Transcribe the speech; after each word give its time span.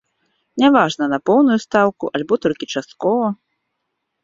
Няважна, 0.63 1.05
на 1.11 1.19
поўную 1.31 1.59
стаўку 1.65 2.11
альбо 2.19 2.33
толькі 2.47 2.71
часткова. 2.73 3.31